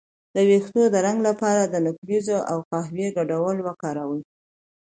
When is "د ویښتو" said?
0.35-0.81